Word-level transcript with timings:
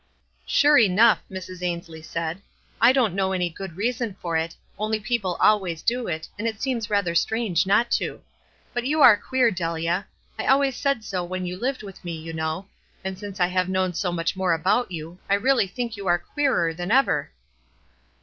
""Sure 0.47 0.79
enough," 0.79 1.19
Mrs. 1.29 1.61
Ainslie 1.61 2.01
said. 2.01 2.37
tc 2.37 2.41
I 2.81 2.91
don't 2.91 3.13
know 3.13 3.33
any 3.33 3.51
good 3.51 3.77
reason 3.77 4.15
for 4.19 4.35
it, 4.35 4.55
only 4.79 4.99
people 4.99 5.37
alwa}'s 5.39 5.83
do 5.85 6.07
it, 6.07 6.27
and 6.39 6.47
it 6.47 6.59
scerns 6.59 6.89
rather 6.89 7.13
strange 7.13 7.67
not 7.67 7.91
to; 7.91 8.19
but 8.73 8.83
you 8.83 9.03
are 9.03 9.15
queer, 9.15 9.51
Delia. 9.51 10.07
I 10.39 10.47
always 10.47 10.75
said 10.75 11.03
so 11.03 11.23
when 11.23 11.45
you 11.45 11.55
lived 11.55 11.83
with 11.83 12.03
me, 12.03 12.15
you 12.17 12.33
know; 12.33 12.65
and 13.03 13.15
since 13.19 13.39
I 13.39 13.45
have 13.45 13.67
WISE 13.67 13.67
AND 13.67 13.77
OTHERWISE. 13.77 14.01
367 14.01 14.07
known 14.07 14.09
so 14.09 14.11
much 14.11 14.35
more 14.35 14.53
about 14.53 14.91
you, 14.91 15.19
I 15.29 15.35
really 15.35 15.67
think 15.67 15.95
you 15.95 16.07
are 16.07 16.17
queerer 16.17 16.73
than 16.73 16.89
ever." 16.89 17.29